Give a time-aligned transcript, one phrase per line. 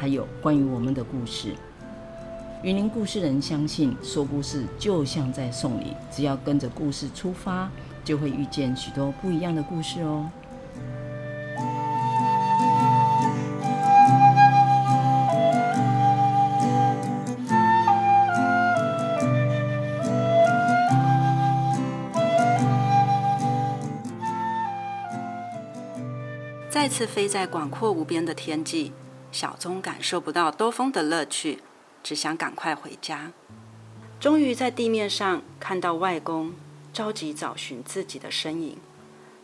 [0.00, 1.54] 还有关于我们的故事，
[2.62, 7.70] 云林故事人相信说故事就像在送礼，只要跟着故事出发，
[8.02, 10.30] 就会遇见许多不一样的故事哦。
[26.70, 28.94] 再次飞在广阔无边的天际。
[29.32, 31.62] 小宗感受不到兜风的乐趣，
[32.02, 33.32] 只想赶快回家。
[34.18, 36.52] 终于在地面上看到外公，
[36.92, 38.76] 着急找寻自己的身影。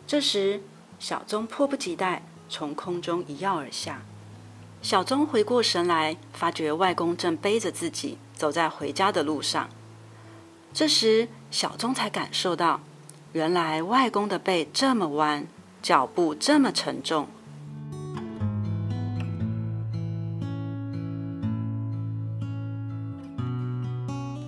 [0.06, 0.60] 这时，
[0.98, 4.02] 小宗迫不及待从空中一跃而下。
[4.82, 9.68] 小宗回过神来，发觉外公正背着自己走在回家的路上。
[10.74, 12.80] 这时，小宗才感受到，
[13.32, 15.46] 原来外公的背这么弯，
[15.82, 17.28] 脚步这么沉重。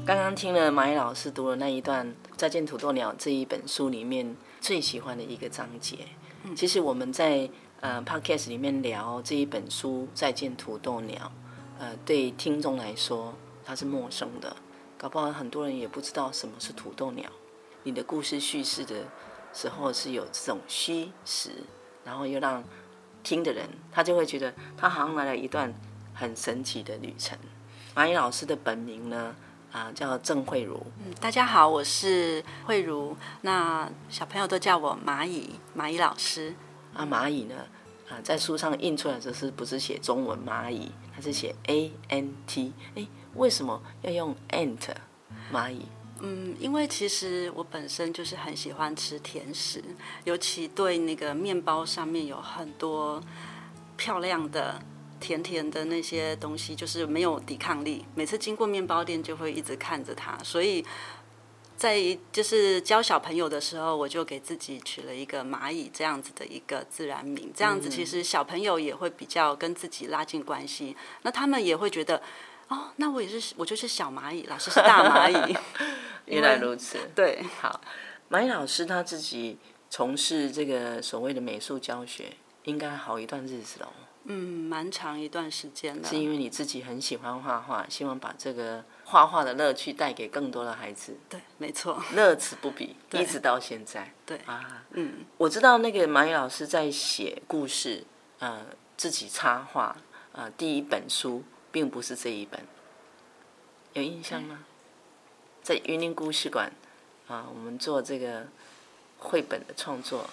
[0.08, 5.98] 刚刚听了马蚁老师读了那一段《再见土豆鸟》这一本书里面最喜欢的一个章节。
[6.56, 7.46] 其实我们在
[7.80, 11.14] 呃 podcast 里面聊这一本书《再见土豆鸟》，
[11.78, 14.56] 呃，对听众来说它是陌生的，
[14.96, 17.30] 搞不好很多人也不知道什么是土豆鸟。
[17.82, 19.04] 你的故事叙事的
[19.52, 21.50] 时候是有这种虚实，
[22.02, 22.64] 然后又让
[23.22, 25.74] 听的人他就会觉得他好像来了一段
[26.14, 27.38] 很神奇的旅程。
[27.94, 29.36] 马蚁老师的本名呢？
[29.70, 30.80] 啊，叫郑慧茹。
[31.04, 33.14] 嗯，大家好，我是慧茹。
[33.42, 36.54] 那小朋友都叫我蚂蚁，蚂蚁老师。
[36.94, 37.54] 啊，蚂蚁呢？
[38.08, 42.72] 啊，在书上印出来的是不是写中文蚂蚁，它是写 A N T？
[42.94, 44.78] 哎，为什么要用 ant
[45.52, 45.82] 蚂蚁？
[46.20, 49.84] 嗯，因为其实我本身就是很喜欢吃甜食，
[50.24, 53.22] 尤其对那个面包上面有很多
[53.98, 54.80] 漂亮的。
[55.18, 60.84] 甜甜的那些东西就是没有抵抗力，每次经过面包店就会一直看着它，所以
[61.76, 61.96] 在
[62.32, 72.20] 就是教小朋友的时候，我就给自己取了一个蚂蚁这样子的一个自然名，这样子其实小朋友也会比较跟自己拉近关系，那他们也会觉得
[72.68, 75.56] 哦，那我也是，我就是小蚂蚁，老师是大蚂蚁。
[76.26, 77.80] 原来如此，对，好，
[78.28, 79.56] 蚂蚁老师他自己
[79.88, 82.32] 从事这个所谓的美术教学，
[82.64, 83.88] 应该好一段日子了。
[84.30, 86.06] 嗯，蛮长一段时间了。
[86.06, 91.16] 是因为你自己很喜欢画画，希望把这个画画的乐趣带给更多的孩子。
[91.30, 94.12] 对，没错，乐此不疲，一直到现在。
[94.26, 98.04] 对啊，嗯，我知道那个蚂蚁老师在写故事，
[98.38, 98.66] 呃，
[98.98, 99.96] 自己插画，
[100.32, 102.60] 呃，第一本书并不是这一本，
[103.94, 104.66] 有印象吗？
[105.62, 106.70] 在云林故事馆
[107.28, 108.46] 啊，我们做这个
[109.18, 110.28] 绘本的创作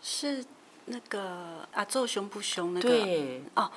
[0.00, 0.42] 是。
[0.86, 2.74] 那个阿宙凶不凶？
[2.74, 3.70] 那个对哦，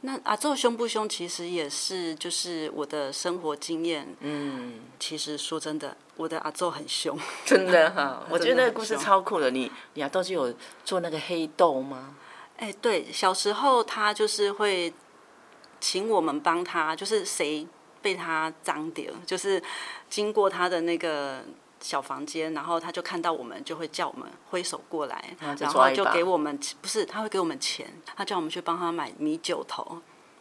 [0.00, 1.08] 那阿宙凶不凶？
[1.08, 4.06] 其实也是就是我的生活经验。
[4.20, 8.22] 嗯，其实说真的，我的阿宙很凶，真的哈。
[8.30, 9.50] 我觉得那个故事超酷的。
[9.50, 10.54] 你你阿祖就有
[10.84, 12.16] 做那个黑豆吗？
[12.56, 14.92] 哎，对，小时候他就是会
[15.80, 17.66] 请我们帮他，就是谁
[18.02, 19.62] 被他脏掉，就是
[20.10, 21.44] 经过他的那个。
[21.80, 27.86] 小房间，然后他就看到我们，就会叫我们挥手过来，然后就给我们，不是，他会给我们钱，
[28.16, 30.00] 他叫我们去帮他买米酒头，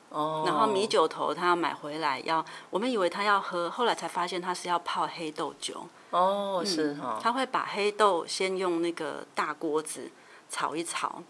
[0.09, 10.09] 哦，然后米酒头他要买回来要，我们以为他要喝，后来才发现他是要泡黑豆酒，哦，是哈，他会把黑豆先用那个大锅子
[10.49, 11.21] 炒一炒，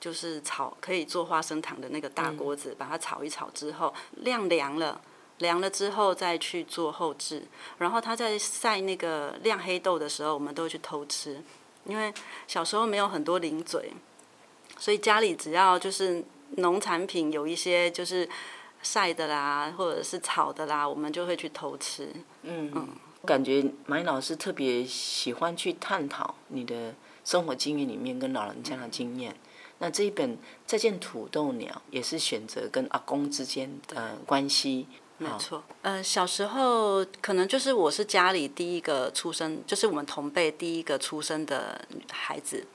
[0.00, 5.00] 就是炒可以做花生糖的那个大锅子，把它炒一炒之后晾凉了。
[5.38, 7.42] 凉了之后再去做后置，
[7.78, 11.42] 然后他在晒那个晾黑豆的时候，我们都会去偷吃，
[11.86, 12.12] 因为
[12.46, 13.92] 小时候没有很多零嘴，
[14.78, 16.24] 所以家里只要就是
[16.56, 18.28] 农产品有一些就是
[18.82, 22.08] 晒的啦，或者是炒的啦，我们就会去偷吃。
[22.42, 22.88] 嗯嗯，
[23.24, 26.94] 感觉马英老师特别喜欢去探讨你的
[27.24, 29.34] 生活经验里面跟老人家的经验，
[29.78, 34.86] 那这一本《再见土豆鸟》也是选择跟阿公之间的关系。
[35.16, 41.80] 没错，呃，小时候可能就是我是家里第一个出生，就是我们同辈第一个出生的
[42.10, 42.66] 孩子，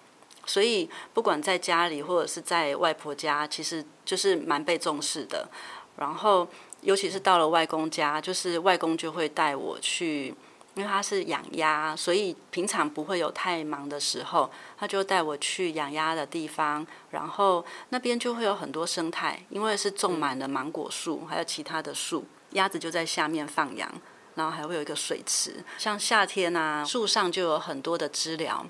[0.45, 5.49] 所以不管在家里或者是在外婆家，其实就是蛮被重视的。
[5.97, 6.47] 然后，
[6.81, 10.33] 尤其是到了外公家，就是外公就会带我去，
[10.79, 16.87] 因为他是养鸭，所以平常不会有太忙的时候，他就带我去养鸭的地方。
[17.11, 23.91] 然后那边就会有很多生态，因为是种满了芒果树，还有其他的树，鸭子就在下面放羊，
[24.35, 25.61] 然后还会有一个水池。
[25.77, 28.65] 像夏天啊，树上就有很多的知了，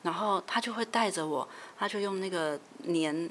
[0.00, 1.46] 然后他就会带着我，
[1.78, 3.28] 他就用那个粘。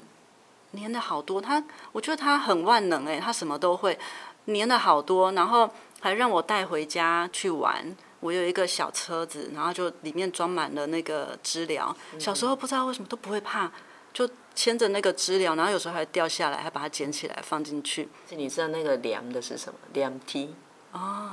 [0.74, 3.98] 粘的好多，他我觉得他很万能哎，他什么都会，
[4.46, 5.68] 粘的好多，然后
[6.00, 7.94] 还让我带回家去玩。
[8.22, 11.94] 我有一个小车子，然后就里面装满了那个知了。
[12.18, 13.70] 小时候不知道为什么都不会怕，
[14.14, 18.08] 就牵着那个知了，然后有时候还掉下来，还把它捡起来放进去。
[18.30, 19.78] 你知道那个凉的是什么？
[19.92, 20.54] 凉梯
[20.92, 21.30] 哦，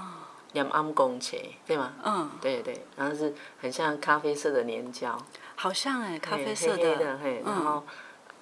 [0.53, 1.93] 凉安公切对吗？
[2.03, 5.17] 嗯，对对，然后是很像咖啡色的粘胶，
[5.55, 7.83] 好像哎，咖啡色的，黑黑的嘿，然后。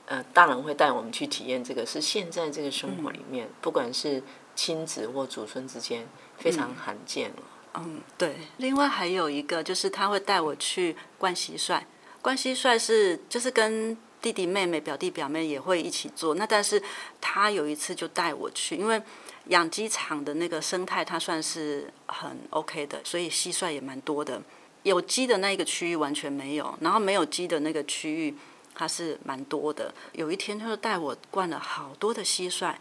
[0.10, 4.24] 呃，大人会带我们去体验这个，是现在这个生活里面，嗯、不管是
[4.56, 6.08] 亲子或祖孙之间，
[6.38, 7.36] 非常罕见了。
[7.40, 7.44] 嗯，
[7.86, 8.36] 嗯对。
[8.58, 11.82] 另外还有一个，就是他会带我去灌蟋蟀。
[12.22, 16.36] 灌蟋蟀是就是跟弟弟妹妹、表弟表妹也会一起做。
[16.36, 16.82] 那但是
[17.22, 19.02] 他有一次就带我去，因为
[19.46, 24.42] 养鸡场的那个生态，它算是很 OK 的，所以蟋蟀也蛮多的。
[24.84, 28.36] 有鸡的那一个区域完全没有，然后没有鸡的那个区域。
[28.80, 29.92] 它是蛮多的。
[30.12, 32.76] 有一天，他就带我灌了好多的蟋蟀，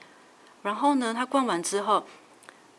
[0.60, 2.06] 然后呢，他灌完之后，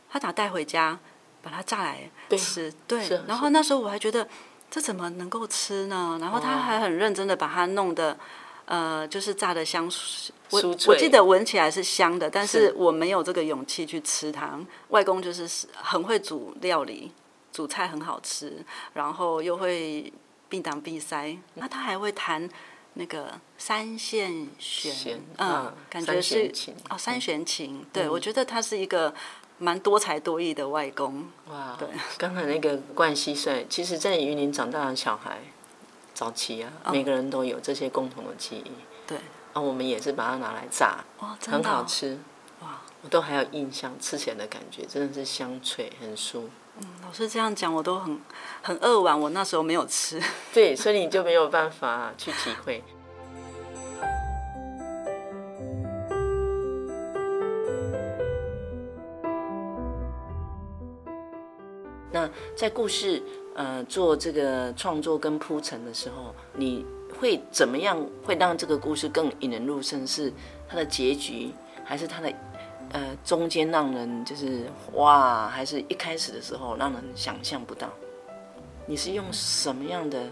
[0.07, 0.99] 他打带回家，
[1.47, 2.73] 把它炸来吃。
[2.85, 3.21] 对，对。
[3.25, 4.27] 然后那时候我还觉得
[4.69, 6.17] 这怎么能够吃呢？
[6.19, 8.17] 然后他还很认真的把它弄得，
[8.65, 9.89] 呃，就是炸的香，
[10.49, 14.59] 我我记得闻起来是香的，但是我没有这个勇气去吃它。
[14.89, 17.11] 外公就是很会煮料理，
[17.53, 20.11] 煮菜很好吃，然后又会
[20.50, 22.50] 避挡避塞，那他还会弹。
[23.00, 26.51] 那个三线弦，嗯，感觉是
[26.89, 27.85] 哦，三弦琴。
[27.93, 29.13] 对，嗯、我觉得他是一个
[29.57, 31.25] 蛮多才多艺的外公。
[31.50, 31.88] 哇，对。
[32.18, 35.39] 刚才那个灌蟋蟀，其实，在云林长大的小孩，
[36.13, 38.71] 早期啊，每个人都有这些共同的记忆。
[39.07, 39.18] 对。
[39.54, 42.19] 啊，我们也是把它拿来炸，哦，很好吃。
[42.62, 46.44] 哇，我都还有印象，吃起来的感觉真的是香脆，很酥。
[46.80, 48.21] 嗯，老师这样讲，我都很
[48.62, 49.19] 很扼腕。
[49.19, 50.21] 我那时候没有吃，
[50.53, 52.83] 对，所以你就没有办法去体会。
[62.57, 63.21] 在故事
[63.54, 66.83] 呃做这个创作跟铺陈的时候，你
[67.19, 70.07] 会怎么样会让这个故事更引人入胜？
[70.07, 70.33] 是
[70.68, 71.51] 它的结局，
[71.86, 72.33] 还是它的？
[72.94, 77.89] 呃，中间让人就是哇，还是一开始的时候让人想象不到。
[78.88, 80.24] 你是用什么样的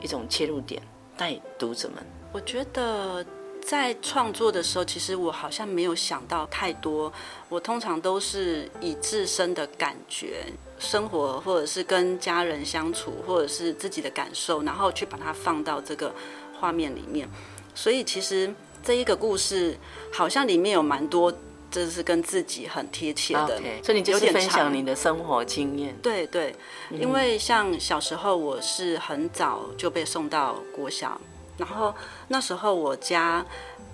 [0.00, 0.80] 一种切入点
[1.16, 1.96] 带读者们？
[2.30, 3.26] 我觉得
[3.64, 7.12] 在创作的时候，其实我好像没有想到太多。
[7.48, 10.44] 我通常都是以自身的感觉、
[10.78, 16.12] 生活，或者是跟家人相处，或者是自己的感受，然后去把它放到这个
[16.58, 17.28] 画面里面。
[17.74, 18.52] 所以其实
[18.82, 19.78] 这一个故事
[20.12, 21.32] 好像里面有蛮多。
[21.74, 25.96] 这是跟自己很贴切的，okay, 所以你就是分享你的生活经验。
[26.02, 26.54] 对对，
[26.90, 31.18] 因为像小时候我是很早就被送到国小，
[31.56, 31.94] 然后
[32.28, 33.44] 那时候我家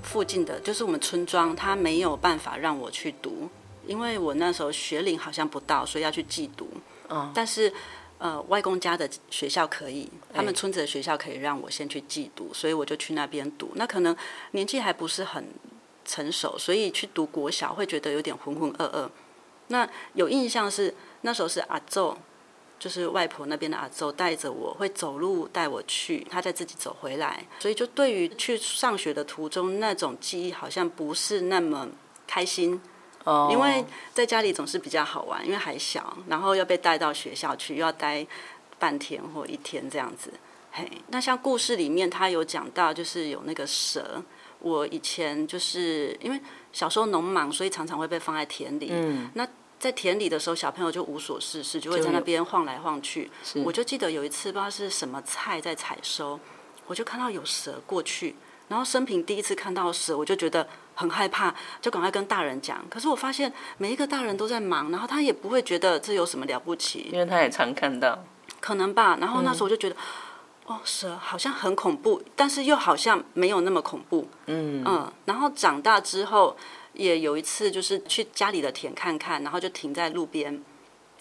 [0.03, 3.49] 附近的就是我们村庄，他没有办法让我去读，
[3.87, 6.69] 因为我那时候学龄好像不到，所以要去寄读。
[7.09, 7.73] 嗯，但是
[8.19, 13.71] 呃，外公家的学校可以，他们村子的学校可以让我先去寄读，所以我就去那边读。
[13.75, 14.17] 那可能
[14.53, 15.45] 年纪还不是很。
[16.11, 19.07] 成熟，所以去读国小会觉得有点浑浑噩噩。
[19.67, 22.17] 那有印象是那时候是阿祖，
[22.79, 27.45] 就是外婆那边的阿祖带着我，会走路带我去，他再自己走回来。
[27.59, 31.89] 所以就对于去上学的途中那种记忆，好像不是那么
[32.27, 32.81] 开心。
[33.25, 38.27] 哦，因为在家里总是比较好玩，因为还小，然后要被带到学校去，又要待
[38.79, 40.33] 半天或一天这样子。
[40.71, 44.23] 嘿，那像故事里面他有讲到，就是有那个蛇。
[44.61, 46.41] 我以前就是因为
[46.73, 48.89] 小时候农忙，所以常常会被放在田里。
[48.91, 49.47] 嗯，那
[49.79, 53.31] 在田里的时候，小朋友就无所事事，就会在那边晃来晃去。
[53.65, 56.39] 我就记得有一次，不知道是什么菜在采收，
[56.87, 58.35] 我就看到有蛇过去，
[58.69, 62.85] 然后生平第一次看到蛇，我就觉得很害怕，就赶快跟大人讲。
[62.91, 68.25] 可是我发现每一个大人都在忙，然后他也不会觉得这有什么了不起，因为他也常看到，
[68.61, 69.17] 可能吧。
[69.21, 69.95] 然后那时候我就觉得。
[69.95, 69.99] 嗯
[70.69, 74.29] 哦，蛇好像很恐怖，但是又好像没有那么恐怖。
[74.45, 76.55] 嗯嗯，然后长大之后，
[76.93, 80.63] 也有一次就是去家里的田看看，然后就停在路边，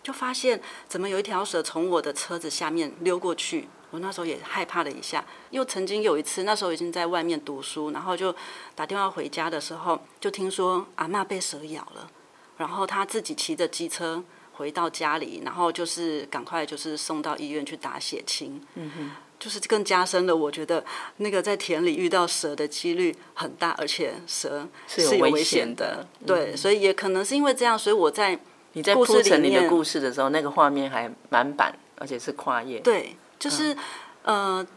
[0.03, 3.69] 就发现怎么有一条蛇从我的车子下面溜过去。
[3.89, 5.23] 我那时候也害怕了一下。
[5.51, 8.35] 又曾经有一次，那时候已经在外面读书，然后就
[8.75, 12.11] 打电话回家的时候，就听说阿妈被蛇咬了，
[12.57, 14.21] 然后他自己骑着机车。
[14.53, 20.35] 回到家里，然后就是赶快就是送到医院去打血清，嗯哼，就是更加深了。
[20.35, 20.83] 我觉得
[21.17, 26.07] 那个在田里遇到蛇的几率很大，而且蛇是有危险的。
[26.25, 28.39] 对，所以也可能是因为这样，所以我在
[28.73, 32.79] 你在铺陈你的故事的时候，那个画面还满版，而且是跨页。
[32.79, 33.73] 对，就是、
[34.23, 34.67] 嗯、呃。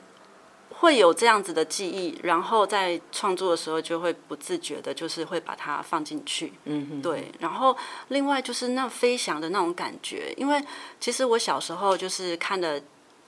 [0.73, 6.55] 会有这样子的记忆，然后在创作的时候就会不自觉的，就是会把它放进去。
[6.64, 7.31] 嗯哼，对。
[7.38, 7.76] 然后
[8.09, 10.64] 另外就是那飞翔的那种感觉，因为
[10.99, 12.81] 其实我小时候就是看的，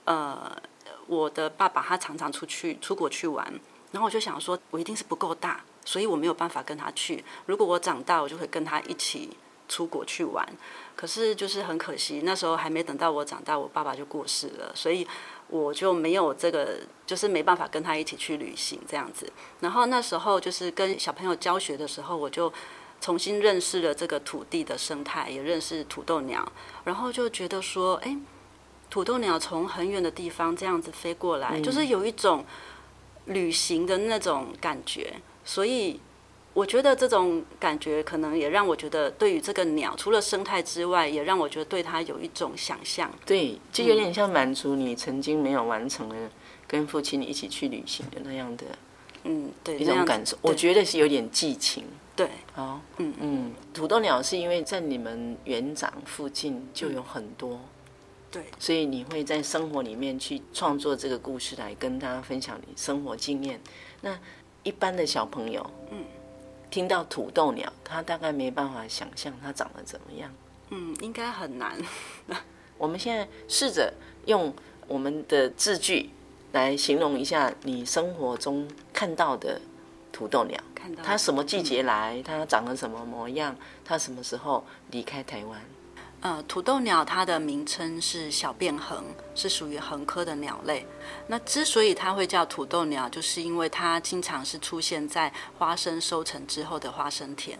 [0.07, 0.51] 呃，
[1.07, 3.47] 我的爸爸他常常出去出国去玩，
[3.91, 7.25] 然后我就想说，我一定是不够大，所以我没有办法跟他去。
[7.47, 9.37] 如果我长大，我就会跟他一起
[9.69, 10.47] 出国去玩。
[10.95, 15.07] 可是就是很可惜，那时候还没等到我长大，我爸爸就过世了，所以。
[15.49, 19.31] 我就没有这个，就是没办法跟他一起去旅行这样子。
[19.61, 22.51] 然后那时候就是跟小朋友教学的时候，我就
[23.03, 26.51] 重新认识了这个土地的生态，也认识土豆鸟。
[26.85, 28.17] 然后就觉得说，哎，
[28.93, 32.45] 土豆鸟从很远的地方这样子飞过来，就是有一种
[33.25, 35.15] 旅行的那种感觉。
[35.43, 35.99] 所以。
[36.55, 43.11] 我觉得这种感觉可能也让我觉得，对于这个鸟，除了生态之外，也让我觉得对它有一种想象。
[43.25, 46.15] 对，就有点像满足你曾经没有完成的，
[46.67, 48.67] 跟父亲一起去旅行的那样的，
[49.25, 50.37] 嗯，对，一种感受。
[50.43, 51.85] 我觉得是有点寄情。
[52.15, 53.55] 对，哦，嗯嗯。
[53.73, 57.59] 土豆鸟是因为在你们园长附近就有很多，
[58.33, 63.61] 对，所以你会在生活里面去创作这个故事来跟大家分享你生活经验。
[64.01, 64.19] 那
[64.65, 66.05] 一般的小朋友，嗯。
[66.71, 70.33] 听到土豆鸟，他大概没办法想象它长得怎么样。
[70.71, 71.77] 嗯，应该很难。
[72.79, 73.93] 我们现在试着
[74.25, 74.51] 用
[74.89, 76.09] 我们的字句
[76.53, 79.61] 来形容一下你生活中看到的
[80.11, 80.59] 土豆鸟。
[80.75, 82.23] 看到它什么季节来？
[82.23, 83.55] 它长得什么模样？
[83.85, 85.61] 它什么时候离开台湾？
[86.23, 89.03] 呃，土豆鸟它的名称是小便鴴，
[89.35, 90.87] 是属于恒科的鸟类。
[91.27, 97.59] 那之所以它会叫土豆鸟，就是因为它经常是出现在花生收成之后的花生田。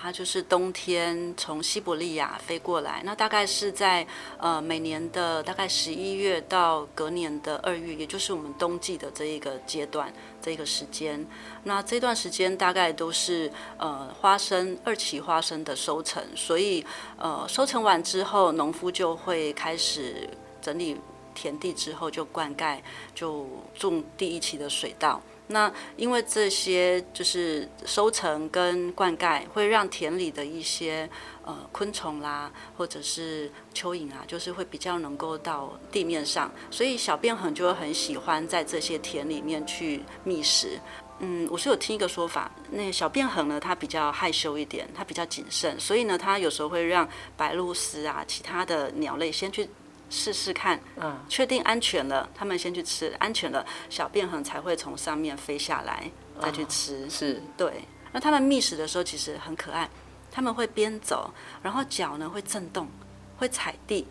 [0.00, 4.06] 它就是冬天从西伯利亚飞过来，那大概是在
[4.36, 10.12] 呃每年的大概十一月到隔年的二月，也就是我们冬季的这一个阶段，
[10.44, 11.26] 这个时间。
[11.62, 16.84] 那这段时间大概都是呃花生二期花生的收成，所以
[17.16, 20.28] 呃收成完之后，农夫就会开始
[20.60, 21.00] 整理
[21.34, 22.78] 田地之后就灌溉，
[23.14, 23.48] 就
[23.78, 25.18] 种第一期的水稻。
[25.46, 31.08] 那因为这些就是收成跟灌溉，会让田里的一些
[31.44, 40.80] 呃昆虫啦，或者是蚯蚓啊，就是会比较能够到地面上，所以小便很就会很喜欢在这些田里面去觅食。
[41.20, 49.68] 嗯，我是有听一个说法，那小便鴴呢，它比较害羞一点，它比较谨慎，所以呢，它有时候会让白鹭鸶啊，其他的鸟类先去。
[50.14, 56.08] 试试看，嗯，确定安全了，他们先去吃，安全了，小便痕才会从上面飞下来
[56.40, 57.04] 再去吃。
[57.04, 57.84] 哦、是，对。
[58.12, 59.90] 那他们觅食的时候其实很可爱，
[60.30, 62.88] 他们会边走，然后脚呢会震动，
[63.36, 64.06] 会踩地，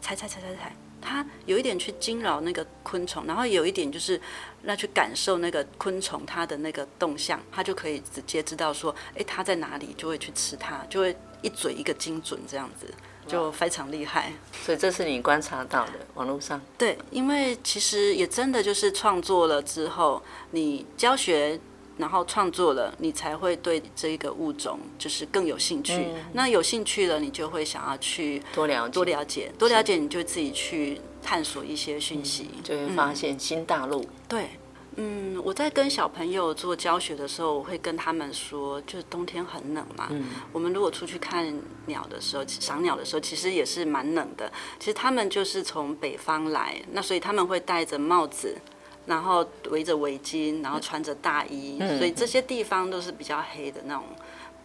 [0.00, 0.74] 踩踩踩踩踩。
[0.98, 4.20] 它有一点去惊扰那个昆虫，然后有一点就是
[4.62, 12.92] 那去感受那个昆虫它的那个动向，它就可以直接知道说，哎，它在哪里，就会去吃它，就会一嘴一个精准这样子。
[13.26, 14.32] 就非常厉害，
[14.64, 16.60] 所以这是你观察到的网络上。
[16.78, 21.58] 对，因为其实也真的就是创作了之后，你教学，
[21.98, 25.94] 然后创作了，你才会对这个物种就是更有兴趣。
[25.94, 34.02] 嗯、那有兴趣了，你就会想要去多了解，多了解，多了解，你就自己去探索一些讯息，嗯、就会发现新大陆。
[34.02, 34.50] 嗯、对。
[34.96, 40.08] 嗯，我在跟小朋友做教学的时候，我会跟他们说，就是冬天很冷嘛。
[40.10, 40.24] 嗯。
[40.52, 41.54] 我们如果出去看
[41.86, 44.50] 鸟的时候，赏鸟的时候，其实也是蛮冷的。
[44.78, 48.56] 其实他们就是从北方来，那所以他们会戴着帽子，
[49.04, 51.98] 然后围着围巾，然后穿着大衣，嗯。
[51.98, 54.04] 所以这些地方都是比较黑的那种。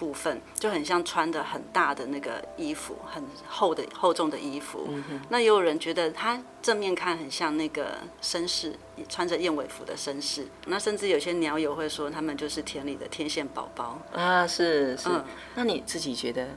[0.02, 4.88] 部分就很像穿的很大的那个衣服，很厚的厚重的衣服。
[4.90, 8.74] 嗯、那也有人觉得他正面看很像那个绅士，
[9.08, 10.48] 穿着燕尾服的绅士。
[10.66, 14.48] 那甚至有些鸟友会说，他们就是田里的天线宝宝啊。
[14.48, 15.24] 是是、嗯。
[15.54, 16.48] 那你自己觉得？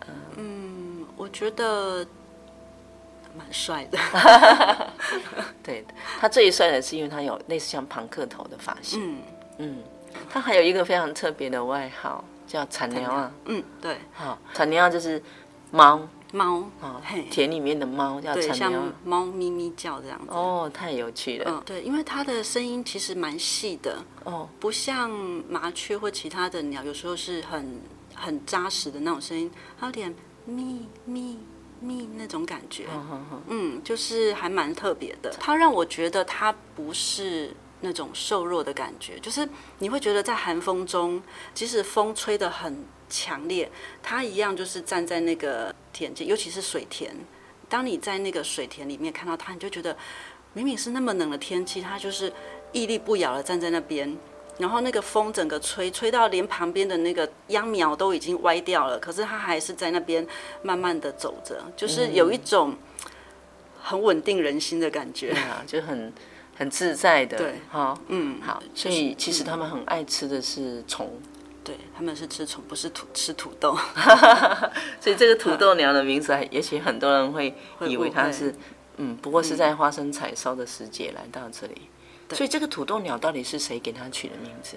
[0.00, 0.06] 呃、
[0.36, 2.06] 嗯，我觉得
[3.36, 3.98] 蛮帅的。
[5.62, 5.84] 对，
[6.18, 8.98] 他最帅的是因为他有类似像庞克头的发型。
[8.98, 9.18] 嗯
[9.58, 9.82] 嗯，
[10.30, 13.32] 他还有一个非常特别的外号，叫产娘啊。
[13.46, 13.98] 嗯，对。
[14.12, 15.20] 好，产娘就是
[15.72, 16.08] 猫。
[16.32, 20.26] 猫啊，田里面的猫叫产娘，像猫咪咪叫这样子。
[20.30, 21.44] 哦，太有趣了。
[21.48, 23.98] 嗯，对，因为它的声音其实蛮细的。
[24.24, 25.10] 哦，不像
[25.48, 27.80] 麻雀或其他的鸟，有时候是很
[28.14, 30.12] 很扎实的那种声音，它有点
[30.44, 31.38] 咪咪
[31.80, 32.86] 咪那种感觉。
[33.46, 35.30] 嗯，就是还蛮特别的。
[35.38, 43.70] 它让我觉得它不是那种瘦弱的感觉，就是你会觉得在寒风中，即使风吹得很强烈，
[44.02, 45.74] 它一样就是站在那个。
[45.96, 47.14] 田间，尤其是水田，
[47.68, 49.96] 当你在那个水田里面看到它，你就觉得
[50.52, 52.32] 明明是那么冷的天气，它就是
[52.72, 54.18] 屹立不摇的站在那边。
[54.58, 60.26] 然后那个风整个吹，吹到连旁边的那个秧苗都已经歪掉了，可是它还是在那边
[60.62, 62.74] 慢慢的走着，就是有一种
[63.80, 65.32] 很稳定人心的感觉。
[65.36, 66.12] 嗯、啊，就很
[66.56, 67.36] 很自在的。
[67.36, 68.62] 对，好，嗯，好。
[68.74, 71.20] 所以其实他们很爱吃的是虫。
[71.62, 73.74] 对，他们是吃虫，不是土吃土豆
[75.00, 77.56] 所以这个土豆鸟的名字还，也许很多人会
[77.88, 78.54] 以为它是，
[78.98, 81.88] 嗯，不过是在花生采收的时节来到这里。
[82.28, 84.76] 嗯、所以这个土豆鸟到底是谁给它取的名字？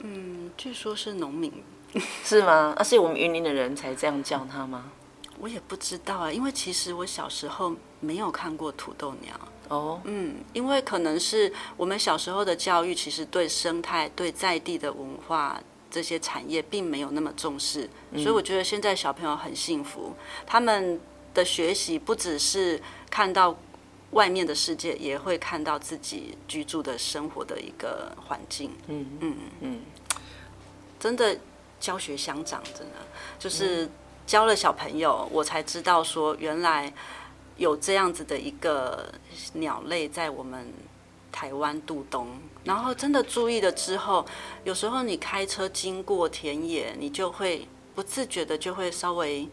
[0.00, 1.52] 嗯，据说是农民，
[2.24, 2.74] 是吗？
[2.76, 4.90] 啊，是我们云林的人才这样叫它吗？
[5.38, 10.00] 我也不知道啊，因为其实我小时候没有看过土豆鸟哦。
[10.04, 15.60] 嗯，因为可能是我们小时候的教育，其实对生态、对在地的文化。
[15.88, 20.14] 这些产业并没有那么重视，所以我觉得现在小朋友很幸福。
[20.44, 21.00] 他们
[21.32, 23.56] 的学习不只是看到
[24.10, 28.72] 外面的世界，也会看到自己居住的生活的一个环境。
[28.88, 29.80] 嗯嗯嗯，
[31.00, 31.38] 真的
[31.80, 32.96] 教学相长，真的
[33.38, 33.88] 就是
[34.26, 36.92] 教了小朋友，我才知道说原来
[37.56, 39.12] 有这样子的一个
[39.54, 40.72] 鸟类在我们
[41.30, 42.28] 台湾度冬。
[42.64, 44.26] 然后真的注意了之后，
[44.64, 49.48] 有时候你开车经过田野，你就会不自觉的就会稍微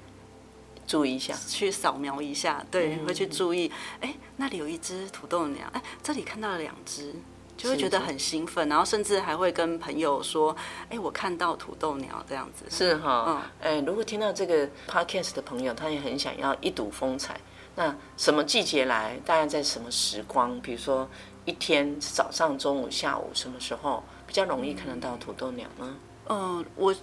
[0.87, 3.71] 注意一下，去扫描一下，对，会去注意。
[4.01, 7.13] 哎，那里有一只土豆鸟，哎，这里看到了两只，
[7.55, 10.55] 就会觉得很兴奋，然后甚至还会跟朋友说，
[10.89, 12.65] 哎，我看到土豆鸟这样子。
[12.69, 17.39] 是哈，嗯，哎，如果听到这个 podcast 的朋友，他也很想要一睹风采，
[17.75, 19.19] 那什么季节来？
[19.25, 20.59] 大概在什么时光？
[20.61, 21.09] 比如说。
[21.45, 25.97] 一天早上、中午、下午，什么时候比较容易看得到土豆鸟呢？
[26.29, 26.95] 嗯、呃，我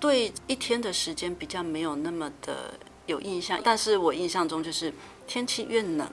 [0.00, 2.72] 对一天的时间比较没有那么的
[3.04, 4.90] 有印象，但是我印象中就是
[5.26, 6.08] 天气越冷，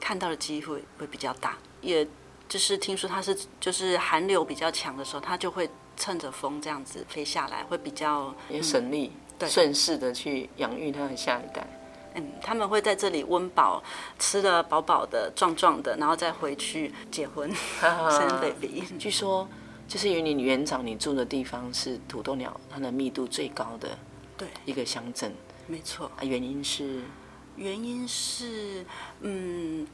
[0.00, 1.58] 看到的机会会比较大。
[1.82, 2.02] 也
[2.48, 11.68] 就是听说它是就是寒流比较强的时候，它就会趁着风这样子飞下来，会比较也省力，对，顺势的去养育它的下一代。
[12.16, 13.82] 嗯，他们会在这里温饱，
[14.18, 18.82] 吃得饱饱的、壮壮的，然后再回去结婚 生 baby。
[18.98, 19.46] 据说，
[19.86, 23.98] 就是云林园长你住的地方是土豆鸟它的密度最高的，
[24.38, 25.30] 对，一个乡镇。
[25.66, 26.10] 没错。
[26.16, 27.02] 啊，原因是？
[27.56, 28.84] 原因是，
[29.20, 29.86] 嗯，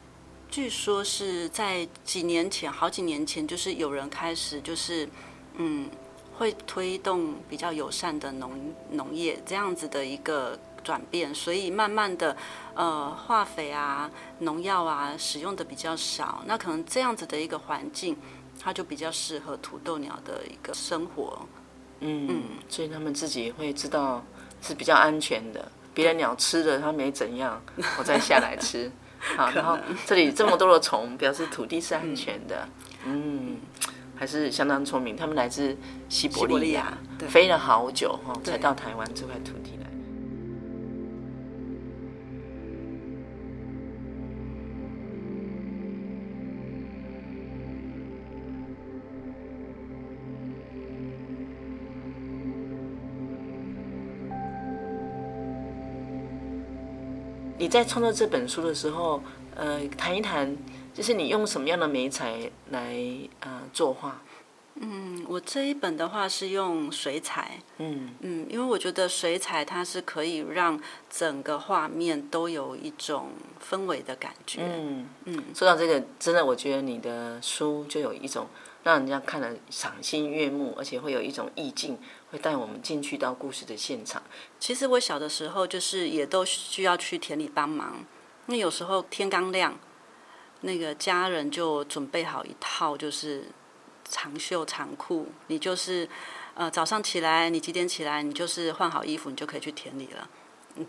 [0.49, 5.09] 据说是在几年前，好几年前，就是有人开始，就是
[5.57, 5.91] 嗯，
[6.39, 10.57] 会推动比较友善的农农业这样子的一个。
[10.83, 12.37] 转变，所以慢慢的，
[12.75, 18.17] 呃，化肥啊、农药啊使用的比较少，那可能这样子的一个环境，
[18.61, 21.47] 它就比较适合土豆鸟的一个生活。
[22.01, 24.25] 嗯嗯，所以他们自己会知道
[24.61, 27.63] 是比较安全的，别的鸟吃了它没怎样，
[27.99, 28.91] 我再下来吃。
[29.37, 32.69] 好，然后这里这么多的虫，表示土地是安全的。
[33.05, 33.57] 嗯，
[34.17, 35.15] 还是相当聪明。
[35.17, 35.77] 他们来自
[36.09, 39.79] 西伯利亚，飞了好久哈，才到台湾这块土地
[57.59, 59.23] 你在创作这本书的时候，
[59.55, 60.57] 呃，谈一谈，
[60.93, 62.97] 就是你用什么样的媒材来
[63.41, 64.21] 呃作画？
[64.77, 73.29] 嗯，我这一本的话是用水彩，嗯嗯，因为我觉得水彩它是可以让整个画面都有一种
[73.63, 74.63] 氛围的感觉。
[74.65, 78.47] 嗯嗯，说到这个，真的，我觉得你的书就有一种
[78.83, 81.99] 让人家看了赏心悦目，而且会有一种意境。
[82.33, 84.23] 会带我们进去到故事的现场。
[84.59, 88.05] 其实我小的时候就是也都需要去田里帮忙。
[88.47, 89.79] 那有时候天刚亮，
[90.63, 93.45] 那个家人就准备好一套就是
[94.09, 96.09] 长袖长裤，你就是
[96.55, 100.29] 呃早上起来，你几点起来，你就是换好衣服，你就可以去田里了。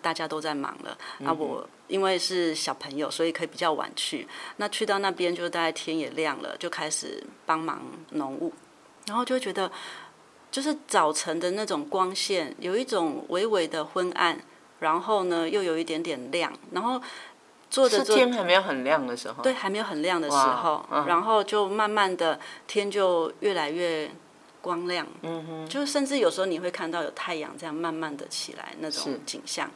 [0.02, 4.26] 大家都在忙了，那、啊，我因为是小朋友，所以可以比较晚去。
[4.56, 8.54] 那去到那边就大概天也亮了，就开始帮忙农务，
[9.08, 9.70] 然后就会觉得，
[10.54, 14.40] 就是早晨的那种光线，有一种微微的昏暗，
[14.82, 17.02] 然后呢又有一点点亮，然后
[17.72, 24.12] 做着做天还没有很亮的时候，对，还没有很亮的时候，嗯、然后就慢慢的天就越来越。
[24.64, 29.70] 光亮，嗯哼，就甚至有时候你会看到有太阳这样慢慢的起来那种景象，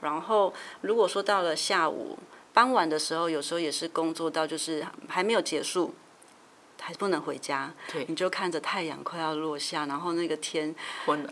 [0.00, 2.16] 然后如果说到了下午
[2.54, 5.92] 傍晚的时候，有时候也是工作到就是还没有结束，
[6.80, 7.72] 还不能回家，
[8.06, 10.74] 你就看着太阳快要落下，然后那个天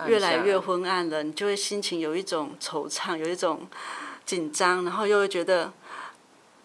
[0.07, 3.67] 越来越昏暗了，你就会心情有一种惆怅，有一种
[4.25, 5.73] 紧张，然后又会觉得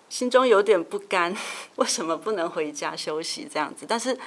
[0.10, 1.36] 心中有点不甘，
[1.78, 3.86] 为什么不能回家休息这样子？
[3.88, 4.18] 但是。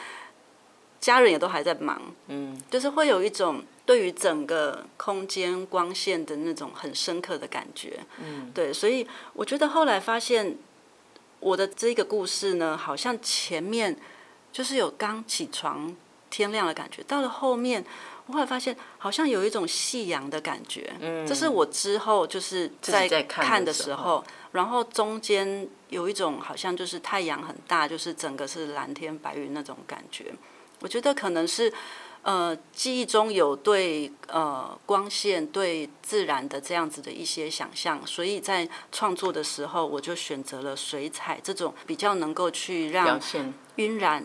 [1.01, 10.57] 家人也都还在忙，嗯，就是会有一种对于整个空间光线的那种很深刻的感觉，嗯，对，所以我觉得后来发现
[11.41, 13.95] 我的这个故事呢，好像前面
[14.55, 15.93] 就是有刚起床
[16.31, 17.85] 天亮的感觉，到了后面，
[18.27, 30.33] 我后来发现好像有一种夕阳的感觉，嗯，这是我之后就是在看的时候，然后中间有一种好像就是太阳很大，就是整个是蓝天白云那种感觉。
[30.79, 31.73] 我觉得可能是，
[32.25, 43.21] 呃，记忆中有对呃光线、对自然的这样子的一些想象，所以在创作的时候，我就选择了水彩这种比较能够去让
[43.77, 44.25] 晕染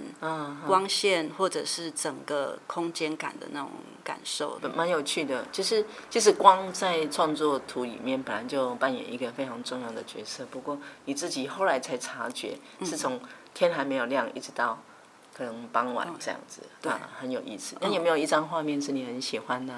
[0.65, 3.69] 光线或者是整个空间感的那种
[4.01, 5.45] 感受，蛮有趣的。
[5.51, 13.19] 就是就是光在创作图里面本来就扮演一个非常重要的角色，不过你自己后来才察觉，是从
[13.53, 14.81] 天还没有亮一直到。
[15.39, 17.77] 可能傍晚这样子，哦、对、啊，很有意思。
[17.79, 19.73] 那有没有一张画面是你很喜欢的？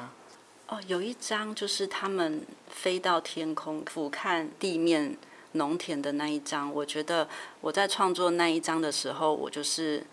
[0.65, 5.15] 哦，有一张就是他们飞到天空俯瞰地面
[5.51, 6.73] 农田的那一张。
[6.73, 10.03] 我觉得我在创作那一张的时候，我就是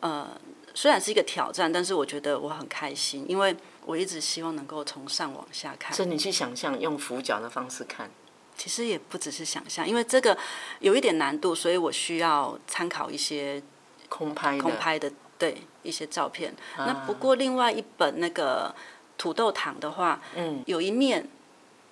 [0.00, 0.26] 呃，
[0.72, 3.54] 虽然是一个挑战，但是我觉得我很开心，因为
[3.84, 5.94] 我一直希望能够从上往下看。
[5.94, 8.10] 所以你去想象用俯角的方式看，
[8.56, 10.38] 其实也不只是想象，因为这个
[10.80, 13.62] 有一点难度，所以我需要参考一些。
[14.08, 18.74] 空拍空拍的对一些照片，啊、那不过另外一本那个
[19.18, 21.28] 土豆糖的话，嗯，有一面，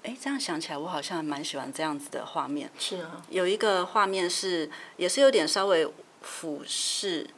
[0.02, 2.70] 哎，这样想起来，我好像蛮喜欢这样子的画面。
[2.78, 5.86] 是啊，有一个画面是也是有点稍微
[6.22, 7.28] 俯视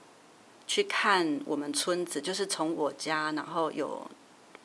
[0.66, 4.08] 去看我们村子，就是从我家，然后有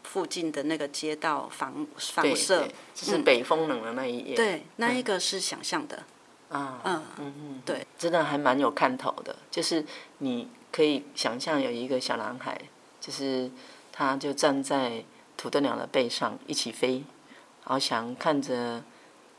[0.03, 4.37] 附近的那个街道房房舍，就是北风冷的那一页、嗯。
[4.37, 6.03] 对，那一个是想象的。
[6.51, 9.35] 啊，嗯嗯嗯，对，真的还蛮有看头的。
[9.49, 9.85] 就是
[10.17, 12.59] 你可以想象有一个小男孩，
[12.99, 13.49] 就是
[13.91, 15.03] 他就站在
[15.37, 17.03] 土豆鸟的背上一起飞，
[17.65, 18.83] 然后想看着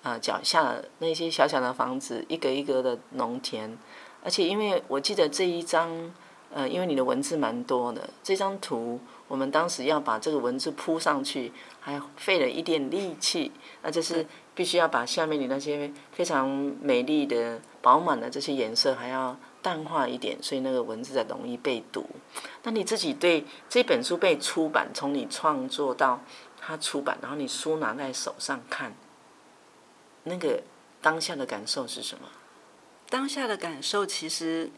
[0.03, 3.77] 啊脚下那些小小的房子，一格一格的农田。
[4.25, 6.13] 而且因为我记得这一张，
[6.53, 8.99] 呃，因为你的文字蛮多的，这张图
[9.33, 14.27] 我们当时要把这个文字铺上去，还费了一点力气，那就是。
[14.55, 16.47] 必须要把下面你那些非常
[16.83, 22.05] 美丽的、饱满的这些颜色还要淡化一点，所以那个文字才容易被读。
[22.63, 26.21] 那你自己对这本书被出版，从你创作到
[26.61, 28.95] 它出版，然后你书拿在手上看，
[30.25, 30.63] 那个
[31.01, 32.29] 当下的感受是什么？
[33.09, 34.71] 当下的感受其实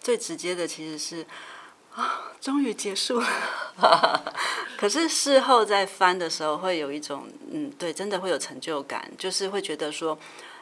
[0.00, 1.26] 最直接的其实是。
[1.98, 3.26] 啊，终于结束了。
[4.78, 10.16] 可是事后再翻的时候，会有一种嗯，对，真的会有成就感，就是会觉得说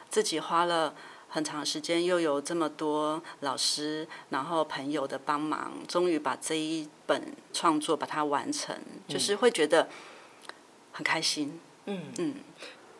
[0.09, 0.95] 自己花了
[1.29, 8.75] 很长时间，又有这么多老师，然后朋友的帮忙，终于把这一本创作把它完成，
[9.07, 9.87] 就是会觉得
[10.91, 11.59] 很开心。
[11.85, 12.35] 嗯嗯。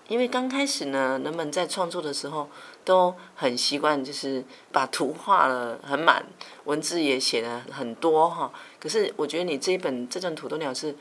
[0.08, 2.50] 因为刚开始呢，人们在创作的时候
[2.88, 6.26] 都很习惯，就是把图画了很满，
[6.63, 8.50] 文字也写了很多哈。
[8.80, 10.95] 可是我觉得你这一本这张土豆鸟是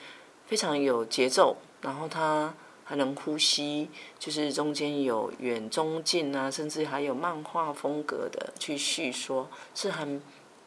[0.47, 10.21] 非常有节奏，然后它还能呼吸，就是中间有远中近啊，甚至还有漫画风格的去叙说，是很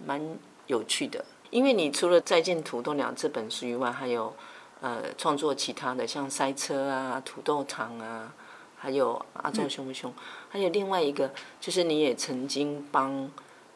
[0.05, 1.25] 蛮有趣的。
[1.49, 4.33] 因为你除了《再见土豆鸟》这本书以外，还有。
[4.81, 8.33] 呃，创作其他的像塞车啊、土豆糖啊，
[8.79, 10.09] 还有阿忠凶不凶？
[10.09, 10.15] 嗯、
[10.49, 13.29] 还有另外一个，就是你也曾经帮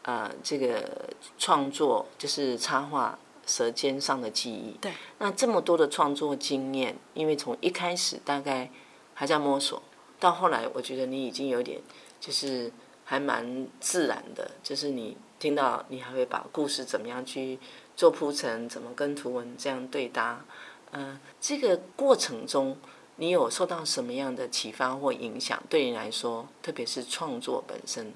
[0.04, 3.20] 呃这个创作，就是插画
[3.52, 4.72] 《舌尖上的记忆》。
[4.80, 4.94] 对。
[5.20, 8.72] 那这么多的创作经验，因为从一开始大概
[9.14, 9.84] 还在摸索，
[10.20, 11.82] 到后来我觉得你已经有点
[12.22, 12.72] 就是
[13.04, 17.60] 还蛮自然的，就是你听到你还会把故事怎么样去
[17.98, 20.44] 做铺陈，怎么跟图文这样对搭。
[20.92, 22.78] 嗯、呃，这个过程中，
[23.18, 25.62] 你有受到什么样的启发或影响？
[25.70, 28.14] 对你来说，特别是创作本身。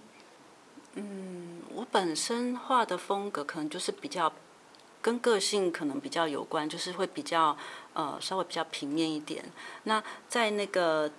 [0.95, 4.33] 嗯，我本身画的风格可能就是比较
[5.01, 7.55] 跟个性可能比较有关，就是会比较
[7.93, 9.45] 呃稍微比较平面一点。
[9.83, 11.11] 那在那个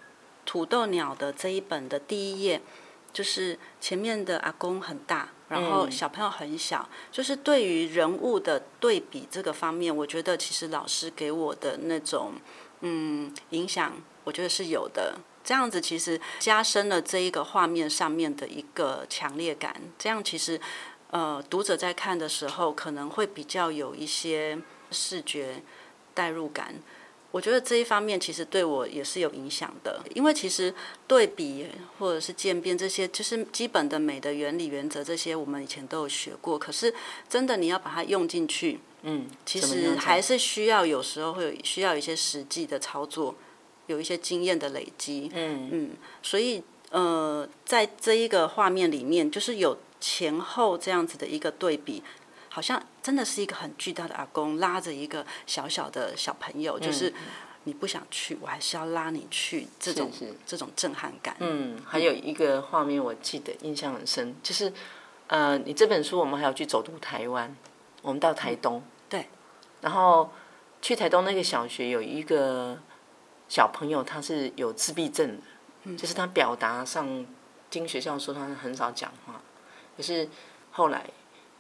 [0.45, 2.61] 土豆鸟的这一本的第一页，
[3.13, 12.33] 就是前面的阿公很大，然后小朋友很小，嗯、就是对于人物的对比这个方面，我觉得其实老师给我的那种
[12.81, 15.19] 嗯影响，我觉得是有的。
[15.45, 19.81] 这样子其实加深了这一个画面上面的一个强烈感。
[19.99, 20.61] 这样其实，
[21.11, 24.59] 呃，读者在看的时候可能会比较有一些
[24.91, 25.63] 视觉
[26.13, 26.75] 代入感。
[27.31, 30.75] 我觉得这一方面其实对我也是有影响的，因为其实
[31.07, 31.67] 对比
[31.99, 36.59] 或者是渐变这些，就是基本的美的原理原则这些，我们以前都有学过。
[36.59, 36.93] 可是
[37.29, 43.35] 真的你要把它用进去，嗯，其实还是需要有时候会有需要一些实际的操作。
[43.89, 45.91] 有一些经验的累积，嗯嗯，
[46.23, 52.03] 所以呃，在这一个画面里面，就是有前后这样子的一个对比，
[52.59, 57.15] 好像真的是一个很巨大的阿公拉着一个小小的小朋友，嗯、就是
[57.63, 60.11] 你不想去，我还是要拉你去，这种
[60.45, 61.37] 这种震撼感。
[61.39, 64.73] 嗯，还有一个画面我记得印象很深，就是
[65.29, 67.57] 呃，你这本书我们还要去走读台湾，
[68.03, 69.29] 我们到台东，嗯、对，
[69.83, 70.33] 然后
[70.83, 72.77] 去台东那个小学有一个。
[73.49, 75.43] 小朋友他是有自闭症的，
[75.85, 77.25] 嗯、就是他表达上，
[77.71, 79.41] 听学校说他很少讲话。
[79.97, 80.29] 可是
[80.71, 81.07] 后来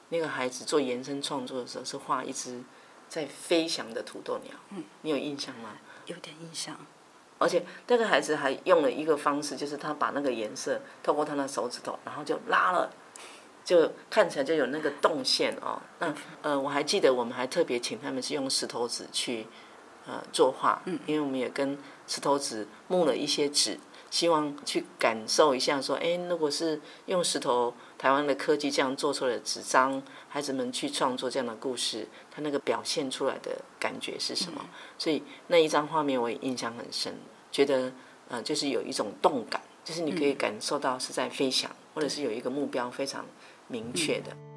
[0.09, 2.62] 那个孩子做延伸创作的时候，是画一只
[3.09, 4.53] 在飞翔的土豆鸟。
[4.71, 5.71] 嗯、你有印象吗？
[6.07, 6.77] 有点印象。
[7.38, 12.90] 而且那个孩子还用了一个方式，就是他把那个颜色透过他的手指头，然后就拉了，
[13.64, 15.81] 就看起来就有那个动线哦。
[15.99, 19.47] 那呃，我还记得我们还特别请他们是用石头纸去。
[20.07, 23.79] 呃，作画，因为我们也跟石头纸木了一些纸，
[24.11, 34.65] 希望去感受一下，说，哎，如果是用石头，台湾的科技这样做出来的纸张，孩子们去创作这样的故事，他那个表现出来的感觉是什么？
[34.97, 37.13] 所以那一张画面我也印象很深，
[37.51, 37.93] 觉得
[38.29, 43.27] 呃，就是有一种动感，就是你可以感受到是在飞翔，或者是有一个目标非常
[43.67, 44.31] 明确的。
[44.31, 44.48] 我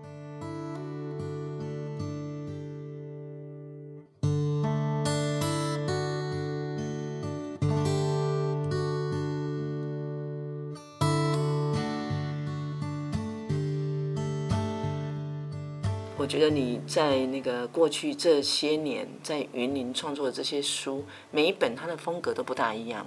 [16.32, 23.06] 觉得你在那个过去这些年在云林创作的这些书，每一本它的风格都不大一样，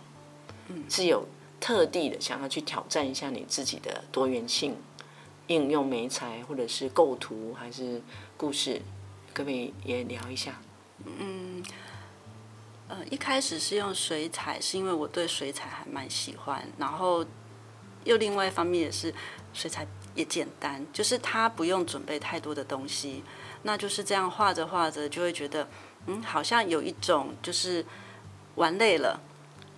[0.91, 1.27] 是有
[1.59, 4.77] 特地的想要去挑战一下你自己的多元性，
[5.47, 8.03] 应用媒材或者是构图还是
[8.37, 8.83] 故事，
[9.33, 10.61] 可不可以也聊一下？
[11.07, 11.65] 嗯，
[12.89, 17.25] 呃，一开始是用水彩，是因为我对水彩还蛮喜欢，然后
[18.05, 19.15] 又另外一方面也是
[19.55, 19.87] 水彩。
[20.15, 23.25] 也简单，就是他不用准备太多的东西，
[23.63, 25.67] 那就是这样画着画着就会觉得，
[26.07, 27.85] 嗯，好像有一种就是
[28.55, 29.19] 玩累了，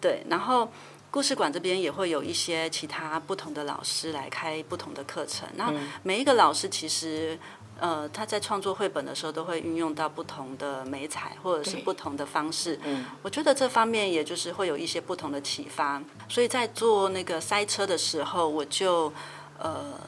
[0.00, 0.22] 对。
[0.28, 0.70] 然后
[1.10, 5.72] 故事馆这边也会有一些其他不同的老师来开不同的课程，那
[6.02, 7.38] 每一个老师其实
[7.80, 19.10] 呃他在创作绘本的时候都会运用到不同的美彩或者是不同的方式，嗯，我觉得这方面也就是会有一些不同的启发，所以在做那个塞车的时候，我就
[19.58, 19.98] 呃。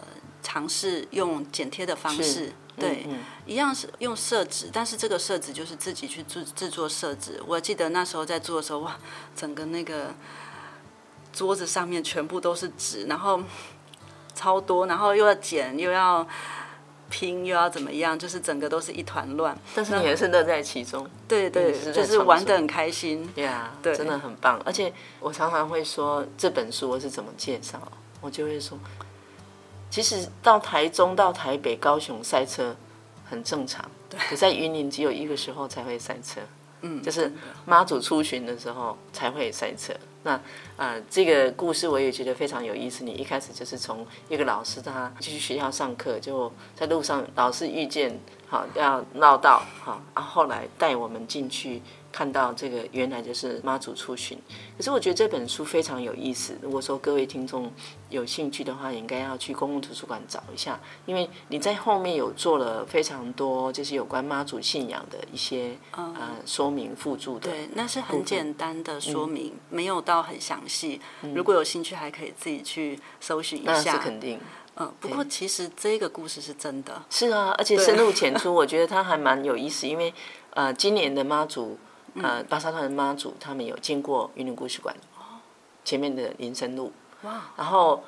[0.42, 7.42] 尝试用剪贴的方式，嗯、对，嗯、一样是用色纸，但是这个色纸就是自己去制制作色纸。
[7.46, 8.96] 我记得那时候在做的时候，哇，
[9.35, 10.14] 整个那个
[11.33, 13.42] 桌子上面全部都是纸，然后
[14.35, 16.27] 超多，然后又要剪，又要
[17.11, 19.59] 拼，又要怎么样，就是整个都是一团乱。
[19.74, 23.29] 但是你也是乐在其中，对对，是就是玩的很开心。
[23.35, 24.61] 呀，yeah, 对，真的很棒。
[24.64, 27.81] 而且我常常会说这本书我是怎么介绍，
[28.20, 28.79] 我就会说。
[29.90, 32.74] 其实到台中、到台北、高雄塞车
[33.24, 34.20] 很正常，对。
[34.20, 36.40] 可在云林只有一个时候才会塞车，
[36.83, 37.33] 嗯，就是
[37.64, 39.94] 妈祖出巡的时候才会塞车。
[40.24, 40.40] 那啊、
[40.77, 43.05] 呃，这个故事我也觉得非常有意思。
[43.05, 51.81] 你一开始就是从一个老师他去学校上课，就在路上老师遇见，好要绕道，好，然后后来带我们进去。
[52.11, 54.37] 看到这个原来就是妈祖出巡，
[54.77, 56.57] 可是我觉得这本书非常有意思。
[56.62, 57.71] 如果说各位听众
[58.09, 67.51] 有兴趣的话，应该要去公共图书馆找一下，因为你在后面有做了非常多，就是有关妈祖信仰的一些、嗯、呃说明附注的。
[67.51, 71.01] 对，那是很简单的说明，嗯、没有到很详细。
[71.35, 73.73] 如果有兴趣，还可以自己去搜寻一下。
[73.73, 74.40] 那是肯定。
[74.77, 77.03] 嗯，不过其实这个故事是真的。
[77.11, 79.87] 是啊，而且深入浅出，我觉得它还蛮有意思。
[79.87, 80.14] 因为
[80.55, 81.79] 呃，今年的妈祖。
[82.23, 84.95] 呃，巴沙屯妈祖他们有经过云林故事馆
[85.85, 86.93] 前面的林森路，
[87.57, 88.05] 然后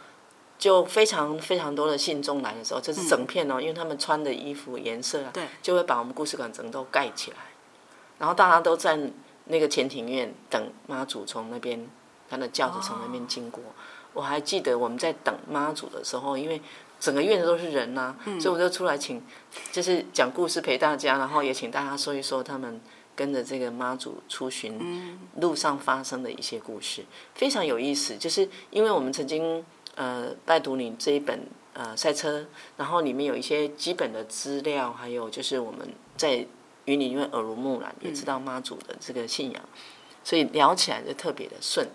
[0.59, 7.37] 就非常非常多的信众来的时候，这是整片哦，因为他们穿的衣服颜色啊，就会把我们故事馆整个都盖起来，
[8.19, 8.99] 然后大家都在
[9.47, 11.89] 那个前庭院等妈祖从那边
[12.29, 13.63] 他的轿子从那边经过。
[14.13, 16.61] 我还记得我们在等妈祖的时候，因为
[16.99, 19.23] 整个院子都是人呐、啊，所以我就出来请，
[19.73, 22.81] 就是讲故事陪大家，然后也请大家说一说他们
[23.21, 27.05] 跟着这个妈祖出巡路上发生的一些故事，
[27.35, 28.17] 非常有意思。
[28.17, 29.63] 就是因为我们曾经
[29.95, 31.39] 呃拜读你这一本
[31.75, 32.47] 呃赛车，
[32.79, 36.47] 然后里面有一些基本的资料，还有就是我们在
[36.87, 39.63] 云林因为耳濡目染，也知道妈祖的这个信仰，
[40.25, 41.87] 所以聊起来就特别的顺。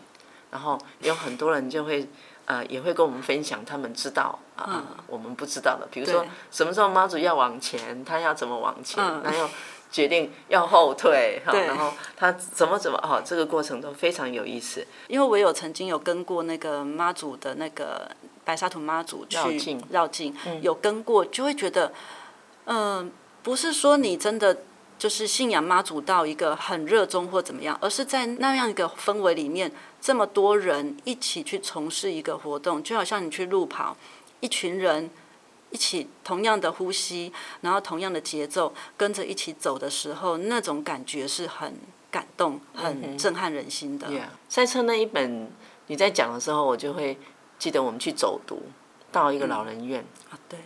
[0.52, 2.08] 然后有很多人就会，
[2.46, 9.50] 呃，也会跟我们分享他们知道啊、呃嗯，我们不知道的，比如说什么时候妈祖要往前，他要怎么往前，然后
[9.96, 14.86] 决定要后退，哈，然后他怎么怎么，哦，这个过程都非常有意思。
[15.08, 18.12] 因为我有曾经有跟过那个妈祖的那个
[18.44, 21.94] 白沙屯妈祖去绕境，绕境，有跟过，就会觉得，
[22.66, 23.10] 嗯、呃，
[23.42, 24.58] 不是说你真的。
[24.98, 33.98] 就是信仰妈祖到一个很热衷或怎么样，而是在那样一个氛围里面，这么多人一起去从事一个活动，就好像你去路跑，
[34.40, 35.10] 一群人
[35.76, 41.76] 一起同样的呼吸，然后同样的节奏，跟着一起走的时候，那种感觉是很
[42.10, 44.08] 感动、很震撼人心的。
[44.48, 44.72] 赛、嗯 yeah.
[44.72, 45.52] 车那一本
[45.88, 47.18] 你在讲的时候，我就会
[47.60, 48.64] 记得我们去走读
[49.12, 50.60] 到一个老人院、嗯、啊，对，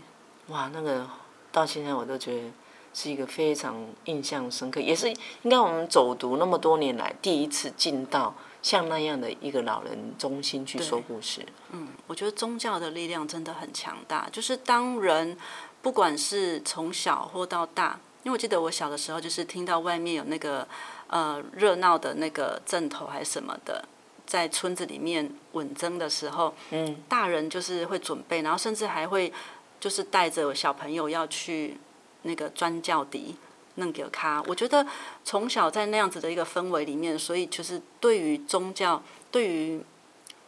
[0.50, 1.10] 哇，那个
[1.52, 2.52] 到现在我都觉得。
[2.92, 5.08] 是一个非常印象深刻，也是
[5.44, 11.46] 应该我们走读那么多年来第一次进到像那样的一个老人中心去说故事。
[11.72, 14.28] 嗯，我觉得宗教的力量真的很强大。
[14.32, 15.38] 就是当人
[15.82, 20.68] 不管是从小或到大，因为我记得我小的时候，就是听到外面有那个
[21.08, 23.84] 呃热闹的那个阵头还是什么的，
[24.26, 29.32] 在村子里面稳增的时候，嗯，大人就是会准备，然后甚至还会
[29.80, 31.78] 就是带着小朋友要去。
[32.24, 33.38] 那个砖轿底
[33.80, 34.86] 弄给他，我觉得
[35.24, 39.82] 从小在那样子的一个氛围里面，所以就是对于宗教，对于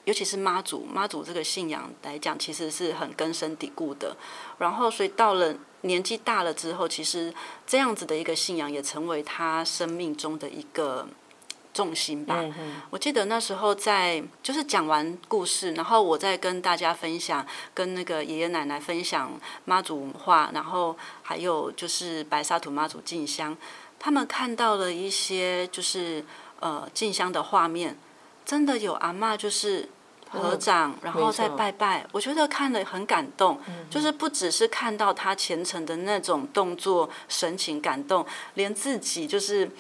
[0.06, 4.16] 尤其是妈祖妈祖这个信仰来讲，其实是很根深蒂固的。
[4.60, 7.34] 然后，所以到了年纪大了之后，其实
[7.66, 11.08] 这样子的一个信仰也成为他生命中的一个。
[11.74, 12.44] 重心吧，
[12.90, 19.32] 我记得那时候在就是讲完故事，然后我再跟大家分享，跟那个爷爷奶奶分享
[19.64, 23.56] 妈祖文化，然后还有就是白沙土妈祖进香，
[23.98, 26.26] 他们看到了一些就是
[26.60, 27.98] 呃进香的画面，
[28.46, 29.88] 真的有阿嬷就是
[30.30, 33.58] 合掌，然后再拜拜，我觉得看了很感动，
[33.90, 39.72] 就是不只是看到他虔诚的那种动作神情感动，连自己就是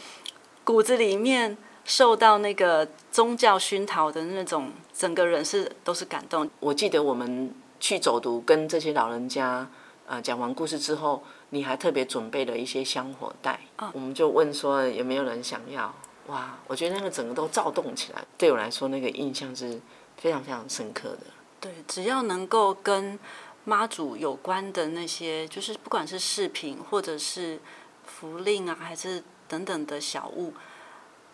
[0.64, 1.58] 骨子里面。
[1.86, 6.50] 受到那个宗教熏陶的那种，整个人是都是感动。
[6.60, 9.68] 我记得我们去走读，跟这些老人家
[10.06, 13.60] 呃讲完故事之后，你还特别准备了一些香火袋。
[13.78, 13.90] 哦。
[13.94, 15.94] 我们就问说有没有人想要？
[16.28, 18.24] 哇，我觉得那个整个都躁动起来。
[18.38, 19.82] 对我来说，那个印象是
[20.18, 21.26] 非常非常深刻的。
[21.60, 23.20] 对，只要能够跟
[23.66, 27.60] 妈祖有关的那些，就是不管是饰品或者是
[28.06, 30.54] 符令啊，还是等等的小物。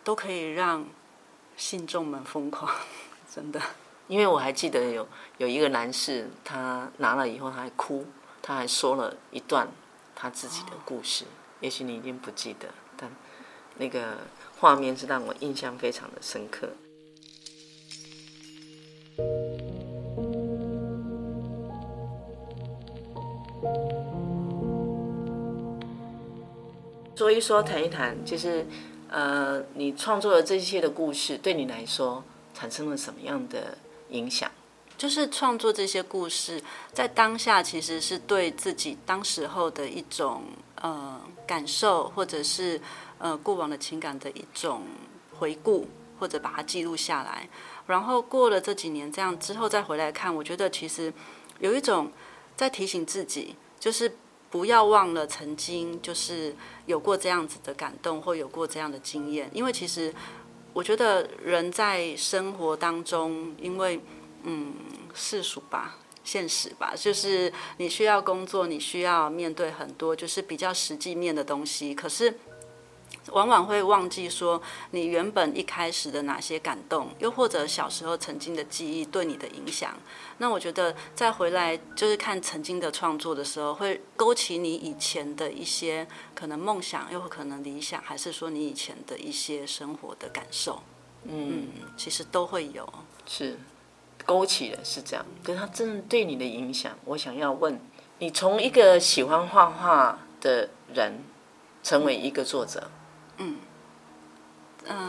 [0.07, 0.85] 都可以让
[1.57, 2.73] 信众们疯狂，
[3.29, 3.59] 真的。
[4.07, 5.05] 因为我还记得有
[5.37, 8.05] 有一个男士，他拿了以后他还哭，
[8.41, 9.67] 他还说了一段
[10.15, 11.25] 他自己的故事。
[11.25, 11.27] 哦、
[11.59, 13.11] 也许你已经不记得，但
[13.75, 14.19] 那个
[14.57, 16.69] 画面是让我印象非常的深刻。
[27.13, 28.65] 说一说，谈一谈，就是。
[29.09, 33.77] 呃，你创作的这些的故事，对你来说产生了什么样的
[34.09, 34.51] 影响？
[34.97, 40.43] 就是创作这些故事，在当下其实是对自己当时候的一种
[40.81, 42.81] 呃感受，或者是
[43.19, 44.83] 呃过往的情感的一种
[45.37, 45.87] 回顾，
[46.19, 47.47] 或者把它记录下来。
[47.85, 51.13] 然后过了这几年这样之后再回来看，我觉得其实
[51.60, 52.12] 有一种
[52.55, 54.17] 在提醒自己，就是。
[54.50, 59.50] 不要忘了曾经就是有过这样子的感动，或有过这样的经验。
[59.54, 60.13] 因为其实
[60.73, 64.00] 我觉得人在生活当中，因为
[64.43, 64.73] 嗯
[65.13, 71.93] 世俗吧、现实吧，就是你需要工作，你需要面对很多就是比较实际面的东西。
[71.93, 72.33] 可是
[73.31, 79.97] 往往会忘记说你原本一开始的哪些感动，又或者小时候曾经的记忆对你的影响。
[80.37, 90.81] 那我觉得再回来就是看曾经的创作的时候，会勾起你以前的一些可能梦想，又可能理想，还是说你以前的一些生活的感受。
[91.23, 92.87] 嗯，嗯，其实都会有。
[93.25, 93.60] 是
[94.25, 97.77] 勾起的是这样，可是他真的对你的影响，我想要问
[98.19, 101.23] 你：从一个喜欢画画的人，
[101.83, 102.89] 成为一个作者。
[102.89, 102.96] 嗯，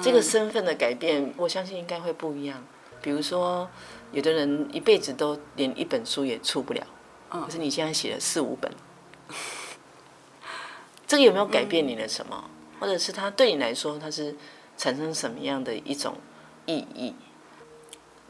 [0.03, 2.65] 这个身份的改变，我相信应该会不一样。
[3.01, 3.69] 比如说，
[4.11, 6.85] 有的人一辈子都连一本书也出不了，
[7.31, 8.73] 可是你现在写了四五本，
[11.07, 12.51] 这个有没有改变你的什么？
[12.81, 14.35] 或者是他对你来说，他是
[14.77, 16.17] 产生什么样的一种
[16.67, 17.15] 意义？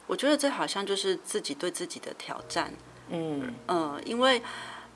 [0.06, 2.72] 我觉得这好像就是自己对自己的挑战。
[3.08, 4.42] 嗯嗯，因为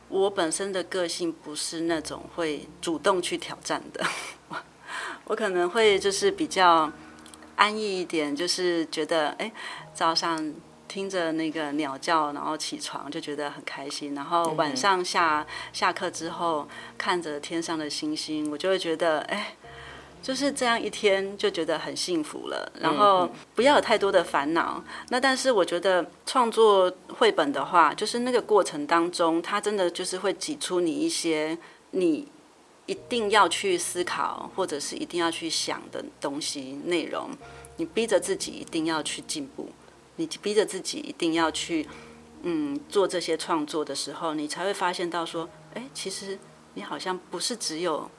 [0.09, 4.05] 我本身的个性不是那种会主动去挑战的。
[5.25, 6.91] 我可能会就是比较
[7.57, 9.53] 安逸一点，就是觉得哎，
[9.95, 10.53] 早上
[10.89, 16.67] 听着那个鸟叫，然后起床就觉得很开心，然后晚上下下课之后
[16.99, 19.55] 看着天上的星星，我就会觉得哎，
[20.23, 22.73] 就是这样一天就觉得很幸福了。
[22.81, 24.83] 然后不要有太多的烦恼。
[25.11, 31.57] 那但是我觉得创作绘本的话，就是那个过程当中，它真的就是会挤出你一些
[31.91, 32.32] 你。
[32.93, 37.31] 一定要去思考，或者是一定要去想的东西内容，
[37.79, 39.71] 你逼着自己一定要去进步，
[40.17, 41.89] 你逼着自己一定要去，
[42.43, 46.39] 嗯，做这些创作的时候，你才会发现到说，哎，其实
[46.75, 48.11] 你好像不是只有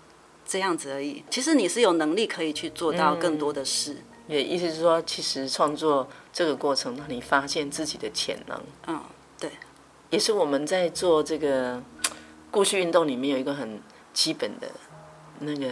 [0.43, 3.97] 这样子而已，其实你是有能力可以去做到更多的事。
[4.27, 8.59] 也意思是说，其实创作这个过程让你发现自己的潜能。
[8.87, 8.99] 嗯，
[9.39, 9.51] 对，
[10.09, 11.83] 也是我们在做这个
[12.49, 13.79] 故事运动里面有一个很。
[14.13, 14.67] 基本的，
[15.39, 15.67] 那个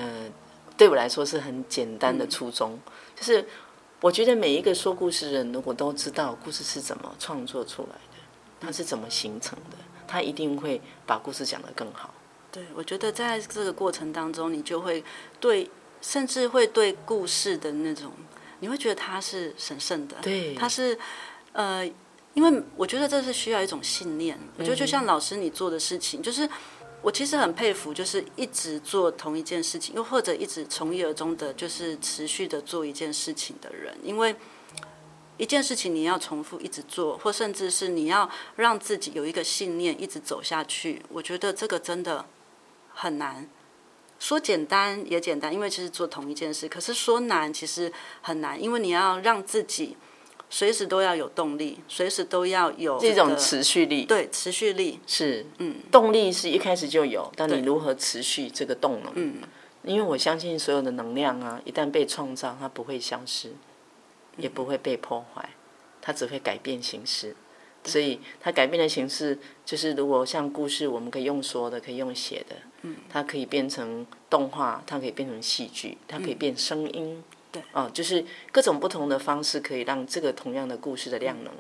[0.76, 3.46] 对我来说是很简单的初衷，嗯、就是
[4.02, 8.18] 我觉得每一个说故事的人，如果都知道故事是怎么创作出来的，
[8.60, 9.78] 它是怎么形成的，
[10.08, 12.12] 他一定会把故事讲得更好。
[12.52, 15.04] 对，我觉得在这个过程当中，你就会
[15.40, 15.70] 对，
[16.02, 18.12] 甚至会对故事的那种，
[18.60, 20.98] 你会觉得它是神圣的，对，它是
[21.54, 21.86] 呃，
[22.34, 24.38] 因为我觉得这是需要一种信念。
[24.58, 26.50] 我觉得就像老师你做的事情，嗯、就是。
[27.02, 33.98] 我其实很佩服，就是一直做同一件事情，又或者一直从一而终的，就是持续的做一件事情的人。
[34.04, 34.36] 因为
[35.38, 42.26] 一件事情你要重复一直做，或甚至是你要让自己有一个信念一直走下去，我觉得这个真的
[42.94, 43.50] 很难。
[44.20, 47.92] 说简单也简单，因为其实做同一件事，可是说难其实
[48.22, 49.98] 很难，因为你要让自己。
[50.54, 54.04] 随时都要有动力，随时都要有这种持续力。
[54.04, 59.14] 对，持续力是，嗯，动力是一开始就有，但你如何持续这个动能？
[59.16, 59.36] 嗯，
[59.84, 63.54] 因为我相信所有的能量啊，一旦被创造，它不会消失，
[64.36, 65.52] 也不会被破坏，
[66.02, 67.34] 它只会改变形式。
[67.84, 77.24] 所以它改变的形式，就是如果像故事，我们可以用说的，可以用写的，嗯，它可以变成动画，它可以变成戏剧，它可以变声音。
[77.52, 81.52] 对，哦，就是各种不同的方式，可以让这个同样的故事的量能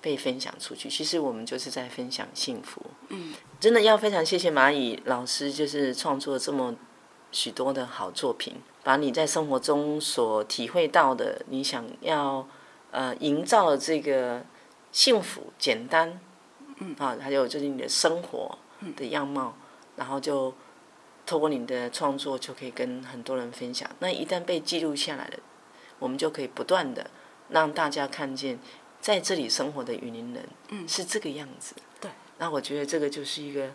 [0.00, 0.88] 被分享出去。
[0.88, 2.80] 其实我们就是在分享幸福。
[3.08, 6.76] 嗯，真的要非常谢谢蚂蚁老师，就是创作这么
[7.32, 12.46] 许多的好作品，把你在生活中所体会到的，你想要
[12.92, 14.44] 呃营造的这个
[14.92, 16.20] 幸福、简单，
[16.78, 18.56] 嗯啊，还有就是你的生活
[18.94, 19.56] 的样貌，
[19.96, 20.54] 然后就。
[21.30, 23.88] 透过你的创作，就可以跟很多人分享。
[24.00, 25.38] 那一旦被记录下来了，
[26.00, 27.08] 我们就可以不断的
[27.50, 28.58] 让大家看见，
[29.00, 31.76] 在这里生活的雨林人，嗯，是这个样子。
[32.00, 32.10] 对。
[32.38, 33.70] 那我觉得这个就是一个，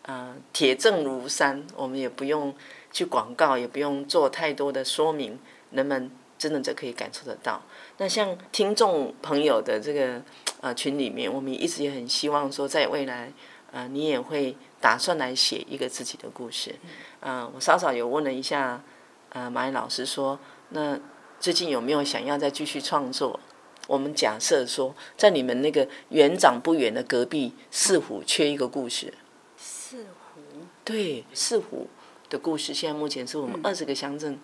[0.00, 1.62] 呃，铁证如山。
[1.76, 2.54] 我们也不用
[2.90, 5.38] 去广告，也不用做太多的说明，
[5.72, 7.60] 人们真的就可以感受得到。
[7.98, 10.22] 那像听众朋友的这个
[10.62, 13.30] 呃群里面，我们一直也很希望说，在未来，
[13.72, 14.56] 呃，你也会。
[14.84, 16.74] 打算来写一个自己的故事，
[17.20, 18.82] 嗯、呃，我稍稍有问了一下，
[19.30, 21.00] 呃，蚂蚁老师说，那
[21.40, 23.40] 最近有没有想要再继续创作？
[23.86, 29.14] 我们假设说，在你们那个园长不远的隔壁四湖缺一个故事。
[29.56, 30.04] 四
[30.34, 30.42] 湖？
[30.84, 31.88] 对，四湖
[32.28, 34.38] 的故事，现在目前是我们二十个乡镇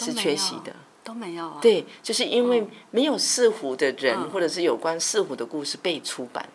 [0.00, 0.74] 是缺席的，
[1.04, 1.58] 都没有啊。
[1.62, 6.48] 对，就是因为没有四湖的人，或者是有关四湖的故事被出版。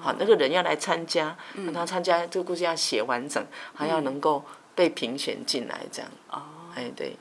[0.00, 6.10] 好，那个人要来参加，让他参加这个故事要写完整，还要能够被评选进来，这样。
[6.30, 6.42] 哦，
[6.74, 7.16] 哎，对，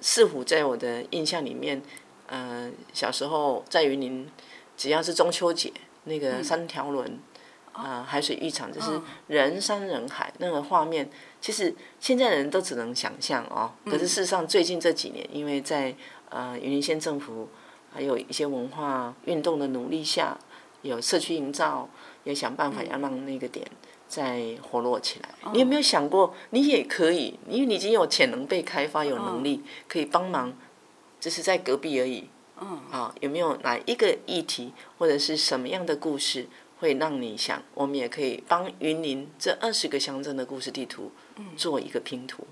[0.00, 1.82] 四虎在我的印象里面，
[2.26, 4.30] 呃，小时候在云林，
[4.76, 5.72] 只要是中秋节，
[6.04, 7.18] 那个三条轮，
[7.72, 11.08] 啊，海水浴场就是人山人海，那个画面，
[11.40, 13.72] 其实现在的人都只能想象哦。
[13.84, 15.94] 可是事实上，最近这几年，因为在
[16.30, 17.48] 呃云林县政府
[17.92, 20.38] 还有一些文化运动的努力下，
[20.86, 21.88] 有社区营造，
[22.24, 23.66] 也想办法要让那个点
[24.08, 25.28] 再活络起来。
[25.52, 30.52] 你有没有想过，你也可以，因为你已经有潜能被开发，有能力可以帮忙，
[31.20, 32.28] 只是在隔壁而已。
[32.58, 41.12] 嗯，啊，有没有哪一个议题或者是什么样的故事，会让你想，我们也可以帮云林这二十个乡镇的故事地图
[41.54, 42.46] 做一个拼图？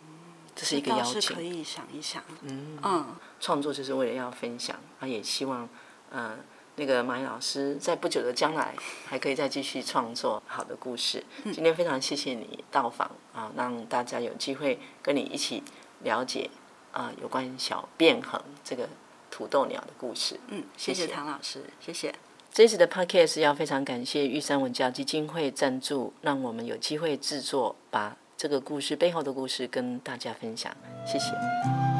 [0.00, 0.08] 嗯，
[0.56, 2.24] 这是一个邀请，可以想一想。
[2.40, 5.68] 嗯嗯，创作就是为了要分享，啊，也希望，
[6.10, 6.38] 呃，
[6.78, 8.74] 那个马伊老师在不久的将来
[9.06, 11.22] 还可以再继续创作好的故事。
[11.44, 15.62] 今天非常谢谢你到访啊，让大家有机会跟你一起
[16.04, 16.48] 了解
[16.92, 18.88] 啊，有关小变衡这个。
[19.30, 20.40] 土豆鸟的故事。
[20.48, 22.12] 嗯，谢谢唐老师，谢谢。
[22.50, 30.74] 这次的 podcast 要非常感谢玉山文教基金会赞助，让我们有机会制作，把这个故事背后的故事跟大家分享。
[31.06, 31.97] 谢谢。